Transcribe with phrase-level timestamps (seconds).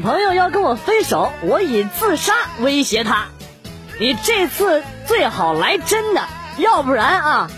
[0.00, 3.26] 朋友要跟我分手，我以自杀威胁他。
[3.98, 6.22] 你这次最好来真的，
[6.58, 7.50] 要不然啊，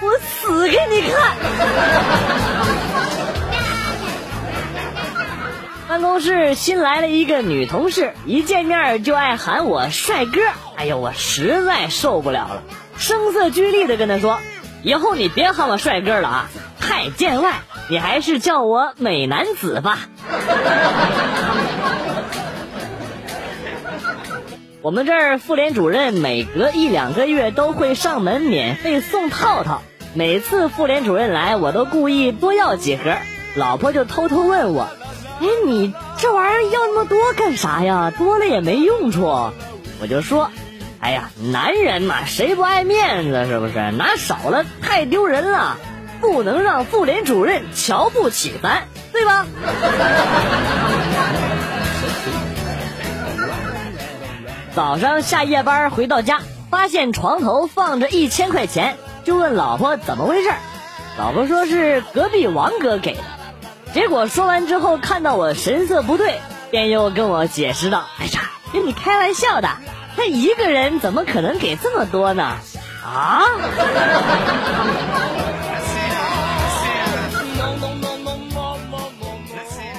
[0.00, 1.36] 我死给你看。
[5.88, 10.42] 办公室新来了一个女同事，一见面就爱喊我帅哥，
[10.76, 12.62] 哎呦，我实在受不了了，
[12.98, 14.38] 声色俱厉的跟她说
[14.84, 17.52] ：“以后你别喊我帅哥了啊，太见外，
[17.88, 19.98] 你还是叫我美男子吧。”
[24.80, 29.82] 我们这儿妇联主任每隔一两个月都会上门免费送套套，
[30.14, 33.16] 每次妇联主任来，我都故意多要几盒，
[33.56, 34.88] 老婆就偷偷问我。
[35.40, 38.12] 哎，你这玩意儿要那么多干啥呀？
[38.16, 39.50] 多了也没用处。
[40.00, 40.48] 我就说，
[41.00, 43.46] 哎呀，男人嘛，谁不爱面子？
[43.46, 43.74] 是不是？
[43.90, 45.76] 拿少了太丢人了，
[46.20, 49.44] 不能让妇联主任瞧不起咱，对吧？
[54.78, 56.38] 早上下夜班回到家，
[56.70, 60.52] 发现床头放着一千块钱，就问老婆怎么回事。
[61.18, 63.20] 老婆说是隔壁王哥给的。
[63.92, 66.38] 结果说完之后，看到我神色不对，
[66.70, 69.68] 便又跟我解释道：“哎呀，跟你开玩笑的，
[70.16, 72.44] 他一个人怎么可能给这么多呢？
[73.04, 73.42] 啊！”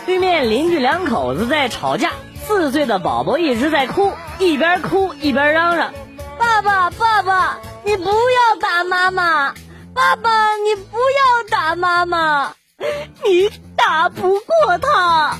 [0.05, 2.11] 对面邻居两口子在吵架，
[2.47, 5.93] 四岁的宝宝一直在哭，一边哭一边嚷嚷
[6.39, 9.53] ：“爸爸，爸爸，你不要打妈妈！
[9.93, 12.53] 爸爸，你不要打妈妈！
[13.23, 13.49] 你。”
[13.79, 15.37] 打不过他。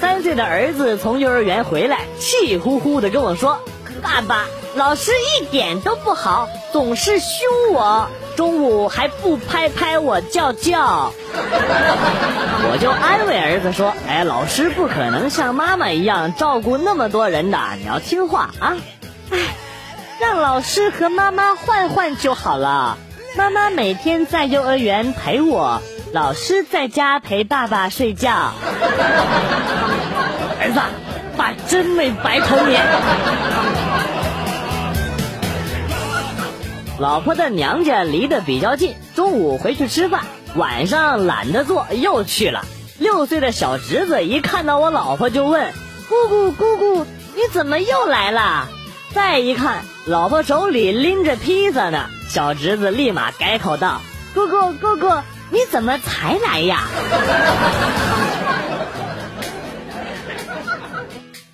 [0.00, 3.58] 三岁的儿子从幼儿园回来，气呼呼的跟我说
[4.00, 11.12] ：“爸爸，老师一点都不好，总是凶我，中午还不拍拍我叫叫。”
[12.80, 18.74] 我就安慰儿子说：“哎，老师不可能像妈妈一样照顾那么多人的，你要听话啊！
[19.30, 19.38] 哎，
[20.18, 22.96] 让老师和妈妈换换就好了。”
[23.36, 25.82] 妈妈每天在幼儿园陪我，
[26.14, 28.32] 老师在家陪爸爸睡觉。
[30.58, 30.80] 儿子，
[31.36, 32.78] 爸真没白疼你。
[36.98, 40.22] 老婆的娘家离得比较近，中午回去吃饭，
[40.56, 42.64] 晚上懒得做又去了。
[42.98, 45.72] 六岁的小侄子一看到我老婆就问
[46.08, 48.68] ：“姑姑姑姑，你怎么又来了？”
[49.14, 52.06] 再一看，老婆手里拎着披萨呢。
[52.28, 54.00] 小侄子立马改口道
[54.34, 55.08] ：“姑姑，姑姑，
[55.50, 56.84] 你怎么才来呀？”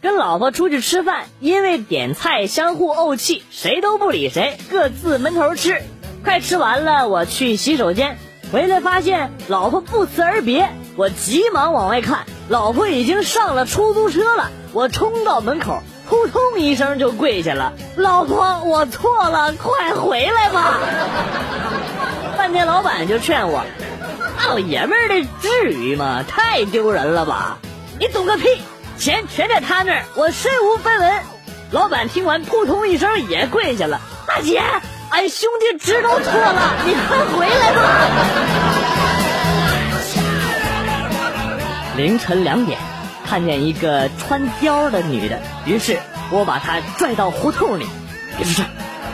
[0.03, 5.83] 跟老婆出去吃饭，因为点菜相互怄气，谁都不理谁，各自闷头吃。
[6.25, 8.19] 快吃完了，我去洗手间，
[8.53, 14.51] 回来发现老婆不辞而别，我急忙往外看，老婆已经上了出租车了。
[14.73, 15.83] 我冲到门口。
[16.09, 20.79] 扑通一声就跪下了，老婆，我错了，快回来吧！
[22.37, 23.65] 饭店老板就劝我，
[24.39, 26.23] 大老爷们的至于吗？
[26.23, 27.59] 太丢人了吧！
[27.99, 28.47] 你懂个屁！
[28.97, 31.23] 钱全在他那儿，我身无分文。
[31.73, 34.63] 老板听完，扑通一声也跪下了，大姐，
[35.11, 37.81] 俺兄弟知道错了，你快回来吧！
[41.97, 42.79] 凌晨两点。
[43.29, 45.99] 看见一个穿貂的女的，于是
[46.31, 47.89] 我把她拽到胡同里，
[48.37, 48.65] 别出声，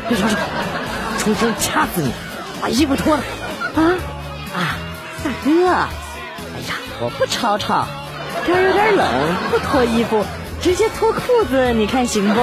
[0.07, 0.37] 别出声，
[1.19, 2.13] 出声掐死你！
[2.61, 3.23] 把衣服脱了，
[3.75, 3.97] 啊
[4.55, 4.77] 啊，
[5.25, 7.87] 大哥，哎呀，我不吵吵，
[8.45, 9.09] 天有点冷，
[9.51, 10.27] 不脱衣服，
[10.61, 12.41] 直接脱裤子，你看行不？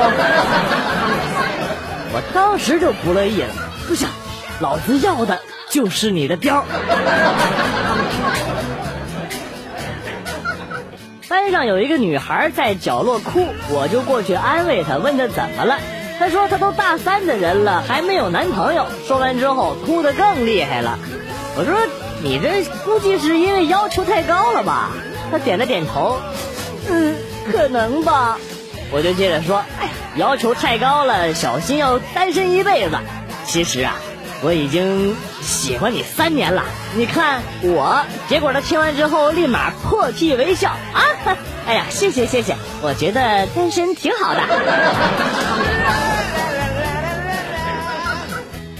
[2.11, 3.53] 我当时就不乐意了，
[3.87, 4.07] 不行，
[4.59, 5.39] 老子要的
[5.69, 6.63] 就是你的貂。
[11.29, 15.77] 班上有一个女孩在角落哭，我就过去安慰她，问她怎么了。
[16.17, 18.87] 她说她都大三的人了，还没有男朋友。
[19.07, 20.97] 说完之后，哭得更厉害了。
[21.55, 21.75] 我说
[22.23, 24.89] 你这估计是因为要求太高了吧？
[25.31, 26.17] 她点了点头，
[26.89, 27.15] 嗯，
[27.51, 28.39] 可能吧。
[28.91, 32.97] 我就接着说，哎呀，要求太高了，小心要单身一辈子。
[33.45, 33.95] 其实啊。
[34.41, 36.63] 我已经喜欢你三年了，
[36.95, 38.05] 你看我。
[38.29, 41.03] 结果他听完之后立马破涕为笑啊！
[41.67, 44.39] 哎呀，谢谢谢谢，我觉得单身挺好的。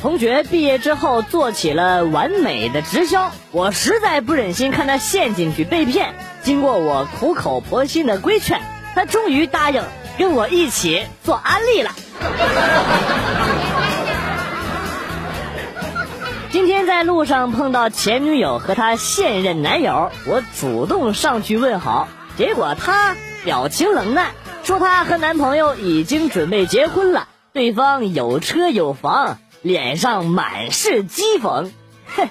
[0.01, 6.13] 同学毕业之后做起了完美的直销，我实在不忍心看他陷进去被骗。
[6.41, 8.61] 经过我苦口婆心的规劝，
[8.95, 9.83] 他终于答应
[10.19, 11.91] 跟我一起做安利了。
[16.51, 24.31] 今天在路上碰到前女友和她现任男友，我主动上去问好，结果她表情冷淡，
[24.65, 31.71] 说她和男朋友已经准备结婚了，对方有车有房，脸上满是讥讽。
[32.17, 32.27] 哼，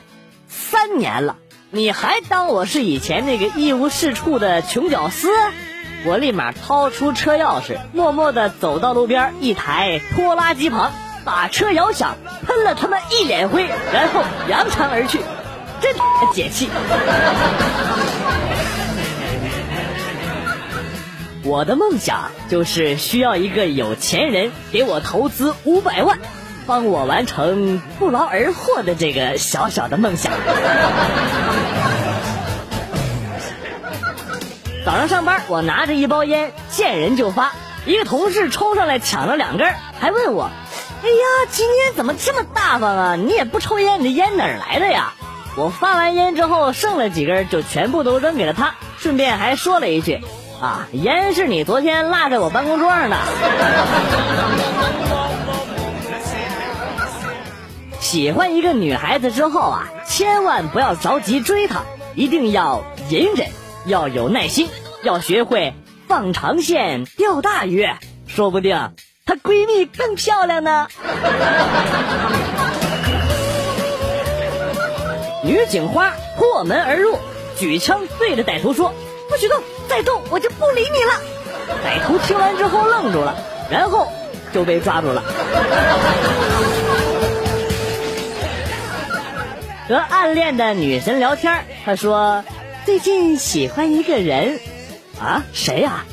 [0.47, 1.37] 三年了，
[1.71, 5.31] 你还当我是以前那个一无是处的穷屌丝？
[6.07, 10.93] 我立马掏出车钥匙，默默地走到路边一台拖拉机旁。
[11.25, 12.17] 把车摇响，
[12.47, 15.21] 喷了他们一脸灰，然后扬长而去，
[15.79, 15.95] 真
[16.33, 16.71] 解气。
[21.45, 26.19] 我的梦想就是需要一个有钱人给我投资五百万，
[26.67, 30.33] 帮我完成不劳而获的这个小小的梦想。
[34.89, 37.53] 早上上班，我拿着一包烟，见人就发，
[37.85, 40.45] 一个同事冲上来抢了两根，还问我。
[41.03, 43.15] 哎呀，今天怎么这么大方啊？
[43.15, 45.13] 你也不抽烟，你的烟哪儿来的呀？
[45.57, 50.23] 我发完烟之后剩了几根，就全部都扔给了他，顺便还说了一句
[50.59, 53.17] ：“啊，烟是你昨天落在我办公桌上的。”
[58.01, 61.83] 喜欢一个女孩子之后啊，千万不要着急追她，
[62.15, 63.49] 一定要隐忍，
[63.89, 64.69] 要有耐心，
[65.03, 65.73] 要学会
[66.07, 67.89] 放长线钓大鱼，
[68.27, 68.93] 说不定。
[69.25, 70.89] 她闺蜜更漂亮呢。
[75.43, 77.17] 女警花破门而入，
[77.57, 78.93] 举枪对着歹徒说
[79.31, 81.15] ：“不许动，再动我就不理你了。”
[81.85, 83.37] 歹徒听完之后愣住了，
[83.71, 84.07] 然后
[84.53, 85.23] 就被抓住了。
[89.89, 92.45] 和暗恋的女神聊天，她说
[92.89, 94.59] ：“最近喜欢一个人，
[95.21, 96.07] 啊，谁呀？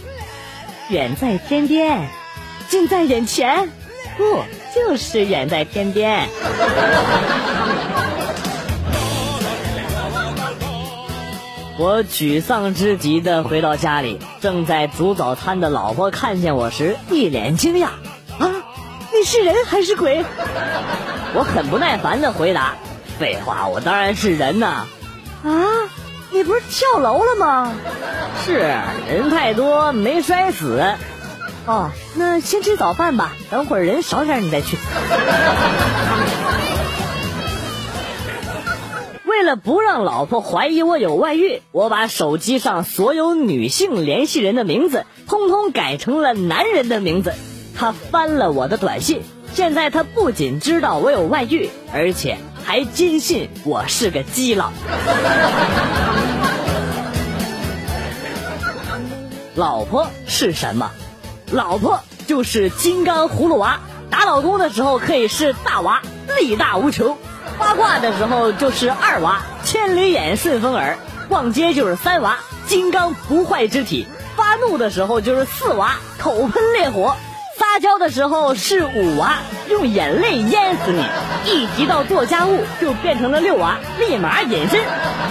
[0.89, 2.09] 远在天边。”
[2.67, 3.71] 近在眼前，
[4.17, 4.43] 不
[4.75, 6.27] 就是远在天边？
[11.79, 17.85] 我沮丧之极的回到家里，正在煮早餐的老婆看见我时，一脸惊讶
[18.37, 18.51] ：“啊，
[19.13, 20.25] 你是人还是鬼？”
[21.35, 22.75] 我很不耐烦的回答
[23.17, 24.87] ：“废话，我当然是人呐！”
[25.45, 25.84] 啊，
[26.45, 27.73] 不是跳楼了吗？
[28.45, 28.53] 是
[29.09, 30.83] 人太多没摔死。
[31.65, 34.77] 哦，那先吃早饭吧，等会儿人少点你再去。
[39.25, 47.33] 为了不让老婆怀疑我有外遇，我把手机上所有女性联系人的名字通通改成了男人的名字。
[47.75, 54.71] 他翻了我的短信，现在他不仅知道我有外遇，而且还坚信我是个基佬。
[59.55, 60.91] 老婆是什么？
[61.49, 63.79] 老婆就是金刚葫芦娃，
[64.09, 66.01] 打老公的时候可以是大娃，
[66.37, 67.15] 力大无穷；
[67.57, 70.97] 八卦的时候就是二娃，千里眼顺风耳；
[71.29, 77.15] 逛街就是三娃，金刚不坏之体；发怒的时候就是四娃，口喷烈火；
[77.57, 79.37] 撒娇的时候是五娃，
[79.69, 81.01] 用眼泪淹死你；
[81.45, 84.81] 一提到做家务就变成了六娃，立马隐身；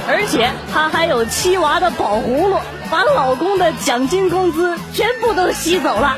[0.09, 2.57] 而且他还有七娃的宝葫芦。
[2.91, 6.17] 把老公的奖金工资全部都吸走了。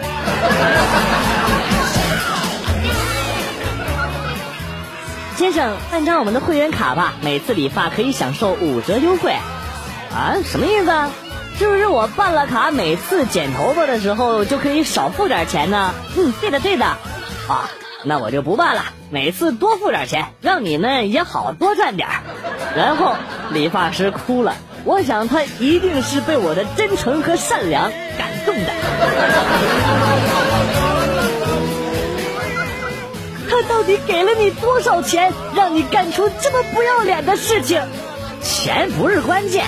[5.36, 9.32] 先生，办张我们的会员卡吧，每次理发可以享受五折优惠。
[10.14, 10.90] 啊，什么意思？
[10.90, 11.10] 啊？
[11.58, 15.94] 是不是我办了卡，每次剪头发的时候就可以少付点钱呢？
[16.16, 16.84] 嗯，对的对的。
[16.86, 17.70] 啊，
[18.02, 22.08] 那我就不办了，每次多付点钱，让你们也好多赚点。
[22.74, 23.14] 然后
[23.50, 24.54] 理发师哭了。
[24.86, 28.70] 我想他一定是被我的真诚和善良感动的。
[33.50, 37.82] 他到底给了你多少钱，让你干出这么不要脸的事情？
[38.42, 39.64] 钱不是关键，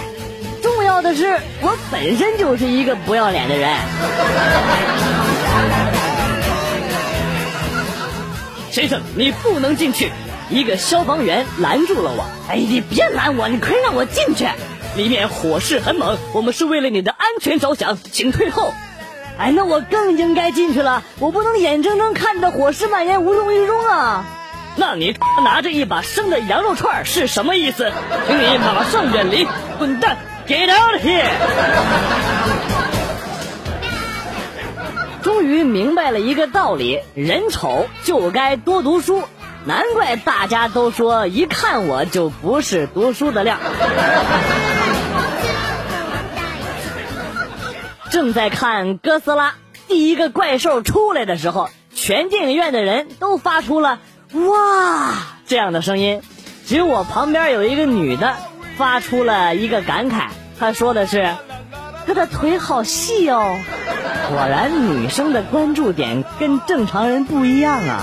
[0.63, 3.69] 重要的是我本身就是一个不要脸的人。
[8.71, 10.13] 先生，你不能进去！
[10.49, 12.25] 一个消防员拦住了我。
[12.49, 14.47] 哎，你别拦我，你快让我进去。
[14.99, 18.75] 里面火势很猛，我们是为了你的安全着想，请退后。
[19.39, 24.27] 哎，那我更应该进去了，我不能眼睁睁看着火势蔓延无动于衷啊！
[24.75, 27.93] 那你拿着一把生的羊肉串是什么意思？
[28.27, 29.47] 请你马上远离，
[29.79, 30.17] 滚蛋
[30.49, 31.31] ，Get out of here！
[35.23, 39.23] 终于明白了一个道理：人丑就该多读书。
[39.69, 43.59] 难怪大家都说，一看我就不是读书的料。
[48.11, 49.57] 正在看哥斯拉
[49.87, 53.99] 第一个怪兽出来的时候，全电影院的人都发出了
[54.33, 55.13] “哇”
[55.47, 56.23] 这样的声音。
[56.65, 58.37] 只有我旁边有一个女的
[58.79, 61.35] 发出了一个感慨，她说的是
[62.09, 63.59] ：“她的腿好细哦。”
[64.33, 68.01] 果然，女生的关注点跟正常人不一样啊。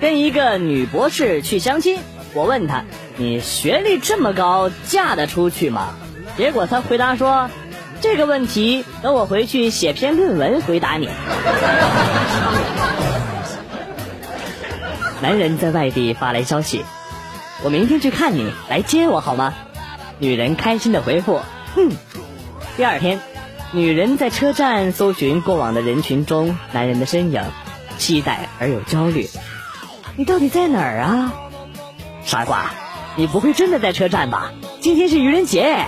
[0.00, 1.98] 跟一个女博士去相亲，
[2.32, 2.84] 我问她
[3.18, 5.94] ：“你学历这么高，嫁得出去吗？”
[6.38, 7.50] 结果她回答说
[8.00, 11.08] ：“这个问题等我回去写篇论文回答你。
[15.20, 16.84] ”男人在外地发来消息
[17.64, 19.52] ：“我明天去看你，来接我好吗？”
[20.20, 21.40] 女人开心的回复
[21.74, 21.90] ：“哼。”
[22.76, 23.18] 第二天，
[23.72, 27.42] 女人在车站搜寻过往的人群中男人的身影，
[27.98, 29.28] 期待而又焦虑。
[30.18, 31.32] 你到底在哪儿啊，
[32.24, 32.72] 傻瓜？
[33.14, 34.52] 你不会真的在车站吧？
[34.80, 35.84] 今天是愚人节。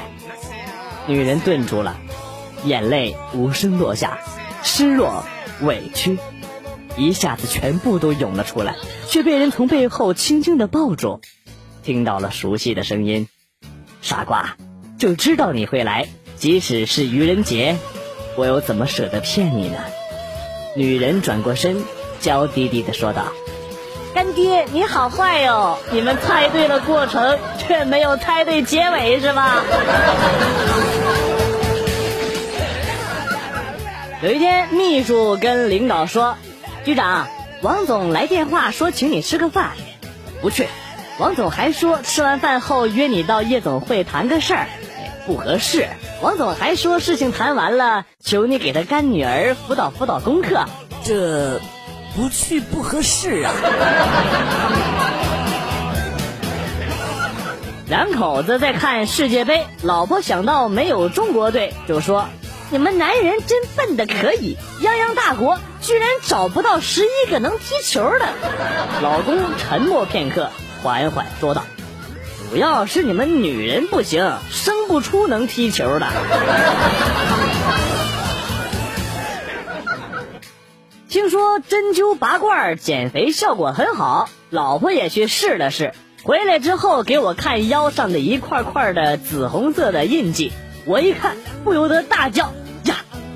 [1.09, 1.97] 女人顿住了，
[2.65, 4.21] 眼泪无声落下，
[4.63, 5.25] 失落、
[5.63, 6.17] 委屈，
[6.97, 8.77] 一下子全部都涌了出来，
[9.09, 11.21] 却被人从背后轻轻的抱住，
[11.83, 13.27] 听到了熟悉的声音
[14.01, 14.57] ：“傻瓜，
[14.97, 16.07] 就知道你会来，
[16.37, 17.79] 即使是愚人节，
[18.37, 19.79] 我又怎么舍得骗你呢？”
[20.77, 21.83] 女人转过身，
[22.21, 23.33] 娇滴滴的说道。
[24.12, 25.79] 干爹，你好坏哟！
[25.93, 29.62] 你们猜对了过程，却没有猜对结尾，是吧？
[34.23, 36.37] 有一天，秘书跟领导说
[36.85, 37.29] ：“局长，
[37.62, 39.71] 王总来电话说请你吃个饭，
[40.43, 40.67] 不去。
[41.19, 44.67] 王总还说吃完饭后约你到夜总会谈个事儿，
[45.26, 45.87] 不合适。
[46.21, 50.67] 王总还说事情谈完了，求你给他干女儿辅导辅导功课，
[51.05, 51.61] 这……”
[52.17, 53.52] 不去不合适啊！
[57.88, 62.26] 两口子在看世界杯，老婆想到没有中国队，就说
[62.71, 68.29] ：“你们男人真笨的可以，泱泱大国居然找不到十一个能踢球的。”
[69.02, 70.50] 老公沉默片刻，
[70.83, 71.64] 缓缓说道
[72.50, 76.07] ：“主要是你们女人不行，生不出能踢球的。”
[81.11, 90.52] 听说针灸拔罐减肥效果很好，老婆也去试了试，回来之后给我看腰上的一块块的紫红色的印记，
[90.85, 92.52] 我一看不由得大叫
[92.87, 92.95] ：“呀，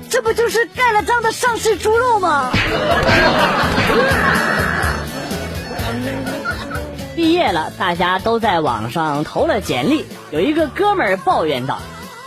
[0.09, 2.49] 这不就是盖了章的上市猪肉吗？”
[7.17, 11.79] 毕业了，大家都在网上投了简历，有一个哥们儿抱怨道：“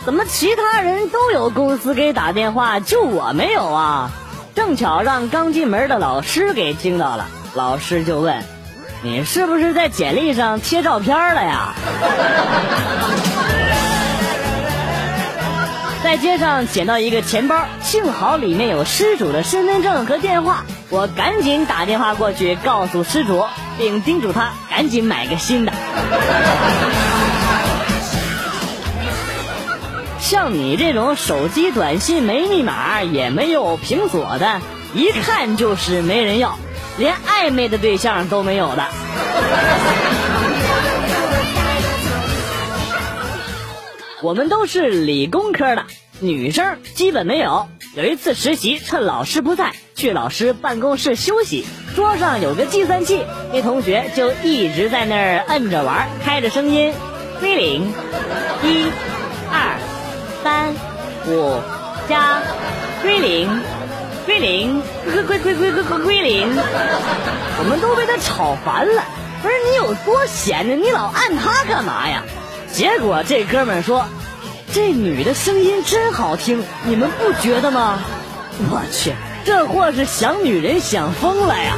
[0.05, 4.11] 怎么其他人都有公司给打电话，就我没有啊？”
[4.59, 8.43] 正巧让刚进门的老师给听到了，老师就问
[9.01, 11.73] ：“你是不是在简历上贴照片了呀？”
[16.03, 23.45] 在街上捡到一个钱包，幸好里面有失主的身份证和电话，我赶紧打电话过去告诉失主，
[23.77, 25.71] 并叮嘱他赶紧买个新的。
[30.29, 34.61] 像你这种手机短信没密码也没有屏锁的，
[34.93, 36.59] 一看就是没人要，
[36.99, 38.85] 连暧昧的对象都没有的。
[44.21, 45.85] 我们都是理工科的，
[46.19, 47.67] 女生基本没有。
[47.95, 56.93] 有一次实习，趁老师不在，去老师办公室休息，桌上有个计算器，那同学就一直在那儿摁着玩，开着声音，
[57.39, 57.91] 归零，
[58.63, 58.91] 一，
[60.49, 60.73] 三
[61.27, 61.61] 五
[62.07, 62.41] 加
[63.03, 63.61] 归零，
[64.25, 64.81] 归零
[65.13, 66.47] 归归归归归归归零，
[67.59, 69.03] 我们都被他吵烦了。
[69.43, 70.73] 不是你有多闲呢？
[70.73, 72.23] 你老按他干嘛呀？
[72.71, 74.07] 结果这哥们说
[74.73, 77.99] ：“这女的声音真好听，你们不觉得吗？”
[78.71, 79.13] 我去，
[79.45, 81.77] 这货是想女人想疯了呀！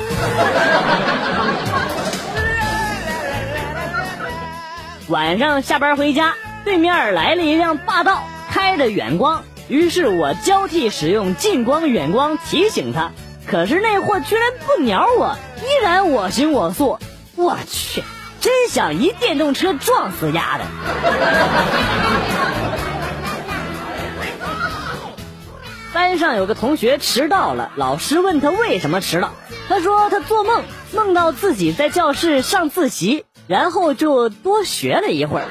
[5.12, 8.24] 晚上下班回家，对面来了一辆霸道。
[8.62, 13.12] 开着远光，于是我交替使用近光、远光提醒他，
[13.48, 17.00] 可是那货居然不鸟我，依然我行我素。
[17.36, 18.04] 我去，
[18.40, 20.66] 真想一电动车撞死丫的！
[25.92, 29.32] 班上有个同学迟到了，老师问他为什么迟到，
[29.70, 30.64] 他说他做梦
[30.94, 33.26] 梦到自己在教室上自习。
[33.48, 35.46] 然后就多学了一会儿，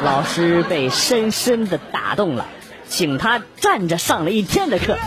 [0.04, 2.46] 老师被深深的打动了，
[2.88, 4.96] 请他站着上了一天的课。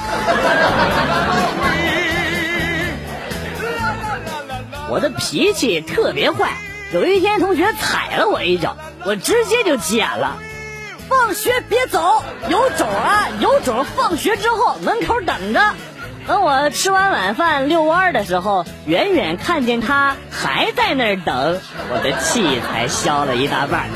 [4.89, 6.51] 我的脾气特别坏，
[6.93, 10.37] 有一天同学踩了我一脚，我直接就急眼了。
[11.09, 13.83] 放学别走，有种啊有种！
[13.95, 15.73] 放学之后门口等着。
[16.27, 21.59] 等我吃完晚饭遛弯的时候，远远看见他还在那儿等，
[21.91, 23.89] 我的气才消了一大半。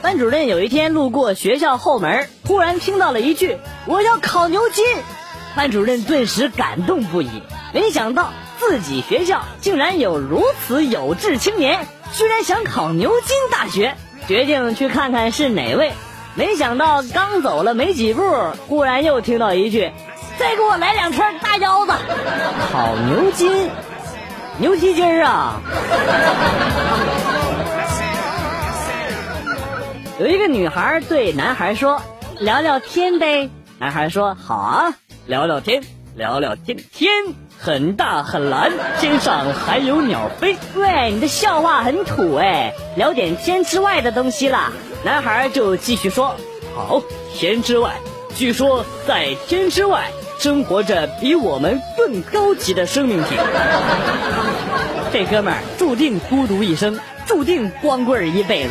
[0.00, 4.82] 班主任有一天路过学校后门，突然听到了一句：“我要考牛津。”
[5.54, 7.42] 班主任顿时感动不已，
[7.74, 15.92] 没想到自己学校竟然有如此有志青年，居然想考牛津大学，决定去看看是哪位。
[16.34, 18.22] 没想到刚走了没几步，
[18.68, 19.90] 忽然又听到一句
[20.38, 21.92] ：“再给我来两串大腰子。”
[22.70, 23.68] 烤牛筋，
[24.58, 25.60] 牛蹄筋儿啊！
[30.20, 32.00] 有一个女孩对男孩说
[32.38, 34.94] ：“聊聊天呗。”男孩说：“好啊，
[35.26, 35.82] 聊聊天，
[36.14, 36.78] 聊聊天。
[36.92, 37.10] 天
[37.58, 38.70] 很大很蓝，
[39.00, 40.56] 天上还有鸟飞。
[40.76, 44.70] 喂，你的笑话很土哎，聊点天之外的东西啦。”
[45.08, 46.36] 男孩就继续说
[46.76, 47.94] ：“好，天之外，
[48.36, 53.30] 据说在天之外生活着比我们更高级的生命体。
[55.10, 58.70] 这哥们儿注定孤独一生，注定光棍一辈子。”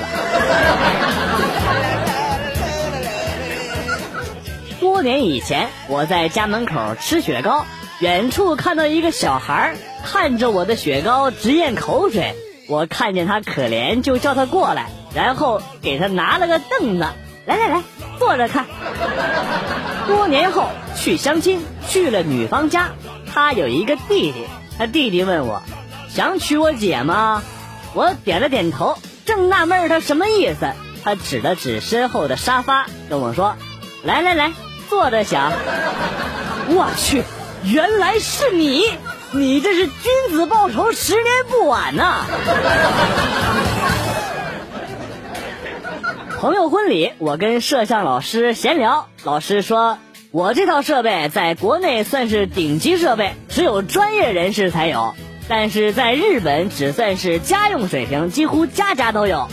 [4.79, 7.65] 多年以前，我在家门口吃雪糕，
[7.97, 9.75] 远处看到一个小孩
[10.05, 12.35] 看着我的雪糕直咽口水，
[12.69, 14.91] 我看见他可怜，就叫他过来。
[15.13, 17.05] 然后给他拿了个凳子，
[17.45, 17.83] 来来来，
[18.19, 18.65] 坐着看。
[20.07, 22.91] 多年后去相亲，去了女方家，
[23.33, 24.45] 他有一个弟弟，
[24.77, 25.61] 他弟弟问我，
[26.09, 27.43] 想娶我姐吗？
[27.93, 33.55] 我点了点头，正纳闷他什么意思，他指了指身后的沙发，跟我说，
[34.03, 34.53] 来来来，
[34.89, 35.51] 坐着想。
[36.69, 37.23] 我去，
[37.63, 38.83] 原来是你，
[39.31, 39.93] 你这是君
[40.31, 42.25] 子报仇，十年不晚呐。
[46.39, 49.97] 朋友婚礼，我跟摄像老师闲聊，老师说
[50.29, 55.15] 我这套设备在国内算是顶级设备，只有专业人士才有，
[55.49, 59.47] 但是在日本只算是家用水平，几乎家家都有。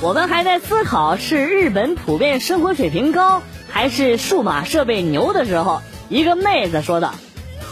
[0.00, 7.12] 我们还在思考是日本普遍生活水平高，还是数码设备牛的时候，一个妹子说道：“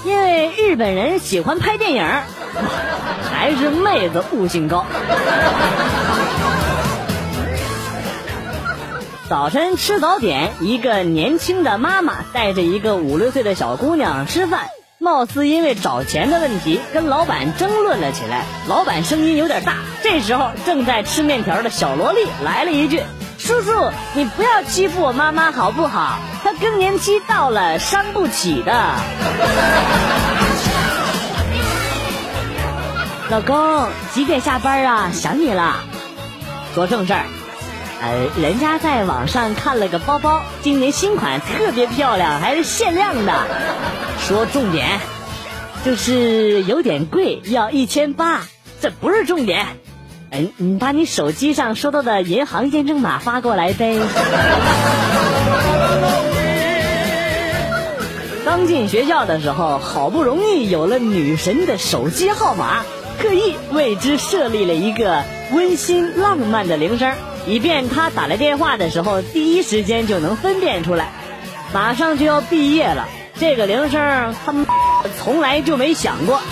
[0.04, 2.06] 因为日本人喜欢拍电影，
[3.32, 4.84] 还是妹子悟性高。”
[9.28, 18.44] 早晨吃早点，一个年轻的妈妈带着一个五六岁的小姑娘吃饭，貌似因为找钱的问题跟老板争论了起来。
[18.68, 23.02] 老板声音有点大，这时候正在吃面条的小萝莉来了一句
[23.36, 26.20] ：“叔叔，你不要欺负我妈妈好不好？
[26.44, 28.72] 她更年期到了，伤不起的。”
[33.28, 35.10] 老公，几点下班啊？
[35.12, 35.80] 想你了。
[36.76, 37.24] 说正事儿。
[37.98, 43.32] 呃，人家在网上看了个包包，今年新款，特别漂亮，还是限量的。
[44.20, 45.00] 说重点，
[45.84, 48.46] 就是有点贵，要一千八。
[48.82, 49.66] 这不是重点。
[50.30, 53.98] 嗯，你把你手机上收到的银行验证码发过来呗。
[58.44, 62.84] 刚进学校的时候，好不容易有了女神的手机号码，
[63.18, 67.14] 特意为之设立了一个温馨浪漫的铃声。
[67.46, 71.10] 以便他打来电话的时候，第一时间就能分辨出来。
[71.72, 74.66] 马上就要毕业了，这个铃声他们
[75.18, 76.40] 从来就没响过。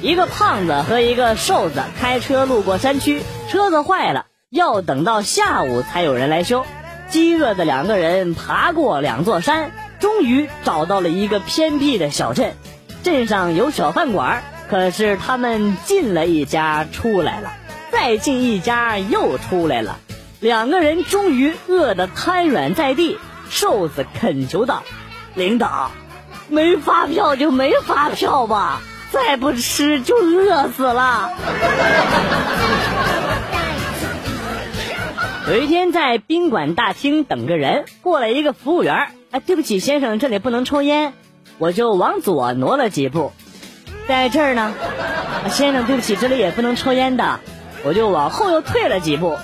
[0.00, 6.64] 一个胖子和一个瘦子开车路过山区，车子坏了，要等到下午才有人来修。
[7.08, 12.54] 饥饿的两个人爬过两座山，终于找到了一个偏僻的小镇。
[13.02, 14.42] 镇上有小饭馆。
[14.74, 17.52] 可是他们进了一家，出来了，
[17.92, 20.00] 再进一家，又出来了。
[20.40, 23.20] 两个人终于饿得瘫软在地。
[23.48, 24.82] 瘦子恳求道
[25.36, 25.92] ：“领导，
[26.48, 28.80] 没发票就没发票吧，
[29.12, 31.30] 再不吃就饿死了。”
[35.52, 41.12] 有一天在宾馆大厅等个人，过来一个服务员，哎，对不起先生，这里不能抽烟，
[41.58, 43.30] 我就往左挪了几步。
[44.06, 44.72] 在这儿呢，
[45.48, 47.40] 先生，对不起，这里也不能抽烟的，
[47.84, 49.38] 我就往后又退了几步。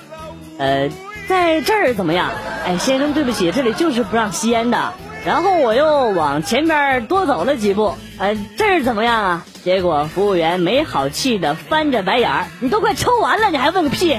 [0.58, 0.90] 呃，
[1.28, 2.30] 在这儿怎么样？
[2.66, 4.92] 哎，先生，对不起，这里就是不让吸烟的。
[5.24, 7.94] 然后我又往前边多走了几步。
[8.18, 9.44] 呃，这儿怎么样啊？
[9.62, 14.18] 结果服务员没好气的翻着白眼儿：“你都快抽完了，你还问个屁！”